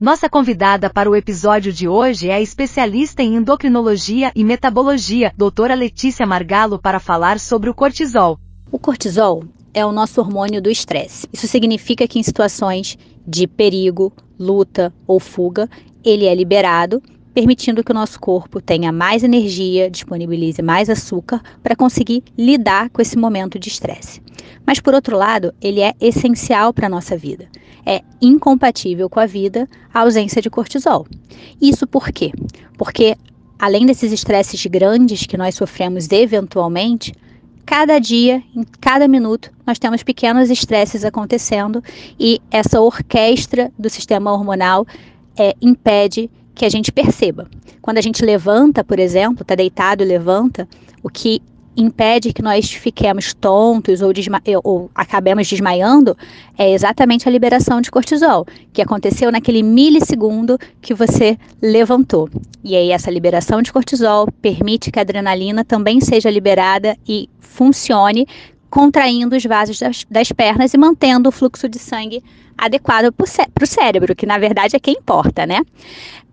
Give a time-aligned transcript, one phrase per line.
[0.00, 5.74] Nossa convidada para o episódio de hoje é a especialista em endocrinologia e metabologia, doutora
[5.74, 8.40] Letícia Margalo, para falar sobre o cortisol.
[8.72, 9.44] O cortisol
[9.74, 11.28] é o nosso hormônio do estresse.
[11.30, 15.68] Isso significa que em situações de perigo, luta ou fuga,
[16.02, 17.02] ele é liberado,
[17.34, 23.02] permitindo que o nosso corpo tenha mais energia, disponibilize mais açúcar para conseguir lidar com
[23.02, 24.22] esse momento de estresse.
[24.66, 27.48] Mas por outro lado, ele é essencial para a nossa vida
[27.84, 31.06] é incompatível com a vida a ausência de cortisol.
[31.60, 32.32] Isso por quê?
[32.76, 33.16] Porque
[33.58, 37.14] além desses estresses grandes que nós sofremos eventualmente,
[37.66, 41.82] cada dia, em cada minuto, nós temos pequenos estresses acontecendo
[42.18, 44.86] e essa orquestra do sistema hormonal
[45.36, 47.48] é, impede que a gente perceba.
[47.80, 50.68] Quando a gente levanta, por exemplo, está deitado e levanta,
[51.02, 51.40] o que
[51.76, 54.12] impede que nós fiquemos tontos ou,
[54.64, 56.16] ou acabemos desmaiando
[56.58, 62.28] é exatamente a liberação de cortisol, que aconteceu naquele milissegundo que você levantou.
[62.62, 68.26] E aí, essa liberação de cortisol permite que a adrenalina também seja liberada e funcione
[68.70, 72.22] contraindo os vasos das, das pernas e mantendo o fluxo de sangue
[72.56, 75.62] adequado para o cérebro, que na verdade é quem importa, né?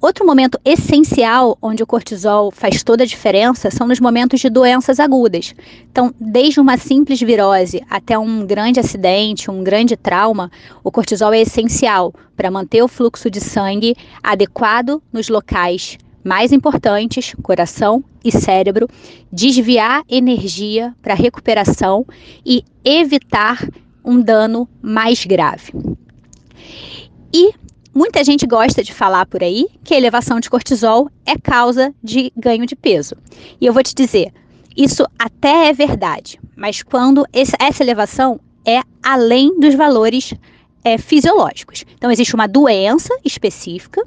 [0.00, 5.00] Outro momento essencial onde o cortisol faz toda a diferença são nos momentos de doenças
[5.00, 5.54] agudas.
[5.90, 10.50] Então, desde uma simples virose até um grande acidente, um grande trauma,
[10.84, 17.36] o cortisol é essencial para manter o fluxo de sangue adequado nos locais mais importantes,
[17.40, 18.88] coração e cérebro,
[19.32, 22.04] desviar energia para recuperação
[22.44, 23.64] e evitar
[24.04, 25.72] um dano mais grave.
[27.32, 27.52] E
[27.94, 32.32] muita gente gosta de falar por aí que a elevação de cortisol é causa de
[32.36, 33.14] ganho de peso.
[33.60, 34.32] E eu vou te dizer,
[34.76, 40.34] isso até é verdade, mas quando essa elevação é além dos valores
[40.82, 41.84] é, fisiológicos.
[41.96, 44.04] Então, existe uma doença específica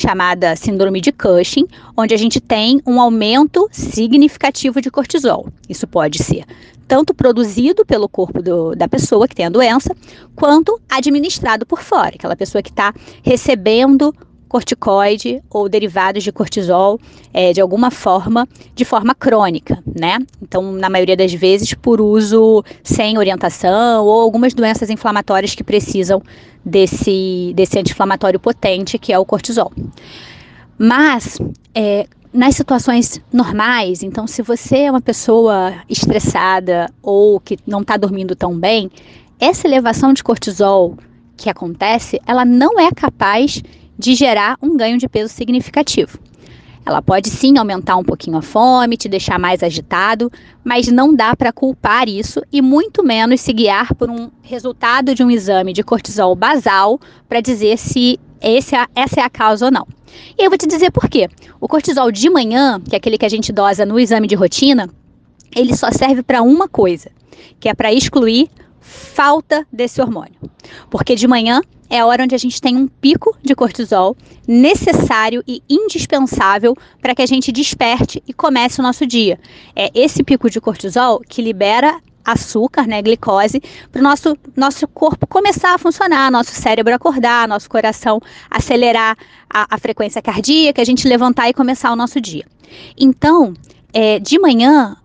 [0.00, 5.48] chamada síndrome de Cushing, onde a gente tem um aumento significativo de cortisol.
[5.68, 6.44] Isso pode ser
[6.88, 9.94] tanto produzido pelo corpo do, da pessoa que tem a doença,
[10.34, 14.12] quanto administrado por fora, aquela pessoa que está recebendo
[14.50, 16.98] corticoide ou derivados de cortisol
[17.32, 20.18] é, de alguma forma, de forma crônica, né?
[20.42, 26.20] Então, na maioria das vezes, por uso sem orientação ou algumas doenças inflamatórias que precisam
[26.64, 29.72] desse, desse anti-inflamatório potente que é o cortisol.
[30.76, 31.38] Mas,
[31.72, 37.96] é, nas situações normais, então, se você é uma pessoa estressada ou que não está
[37.96, 38.90] dormindo tão bem,
[39.38, 40.96] essa elevação de cortisol
[41.36, 43.62] que acontece, ela não é capaz
[44.00, 46.18] de gerar um ganho de peso significativo.
[46.86, 50.32] Ela pode sim aumentar um pouquinho a fome, te deixar mais agitado,
[50.64, 55.22] mas não dá para culpar isso e muito menos se guiar por um resultado de
[55.22, 59.86] um exame de cortisol basal para dizer se esse, essa é a causa ou não.
[60.38, 61.28] E eu vou te dizer por quê.
[61.60, 64.88] O cortisol de manhã, que é aquele que a gente dosa no exame de rotina,
[65.54, 67.10] ele só serve para uma coisa,
[67.60, 68.48] que é para excluir
[68.80, 70.34] falta desse hormônio.
[70.88, 71.60] Porque de manhã
[71.90, 77.14] é a hora onde a gente tem um pico de cortisol necessário e indispensável para
[77.14, 79.38] que a gente desperte e comece o nosso dia.
[79.74, 85.26] É esse pico de cortisol que libera açúcar, né, glicose, para o nosso, nosso corpo
[85.26, 89.16] começar a funcionar, nosso cérebro acordar, nosso coração acelerar
[89.48, 92.44] a, a frequência cardíaca, a gente levantar e começar o nosso dia.
[92.96, 93.54] Então,
[93.92, 94.96] é, de manhã,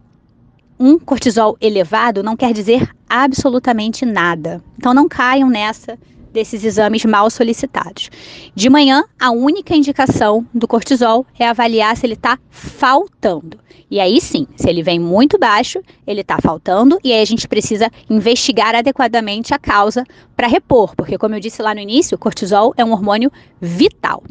[0.80, 4.62] um cortisol elevado não quer dizer absolutamente nada.
[4.78, 5.98] Então não caiam nessa
[6.36, 8.10] desses exames mal solicitados.
[8.54, 13.58] De manhã, a única indicação do cortisol é avaliar se ele está faltando.
[13.90, 17.48] E aí sim, se ele vem muito baixo, ele está faltando, e aí a gente
[17.48, 20.04] precisa investigar adequadamente a causa
[20.36, 23.32] para repor, porque, como eu disse lá no início, o cortisol é um hormônio
[23.62, 24.22] vital.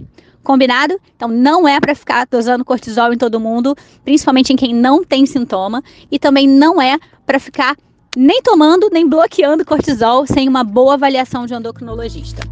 [0.42, 1.00] Combinado?
[1.16, 5.24] Então não é para ficar dosando cortisol em todo mundo, principalmente em quem não tem
[5.24, 7.76] sintoma, e também não é para ficar
[8.16, 12.42] nem tomando nem bloqueando cortisol sem uma boa avaliação de endocrinologista.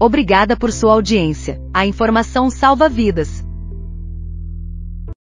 [0.00, 1.60] Obrigada por sua audiência.
[1.74, 3.37] A informação salva vidas.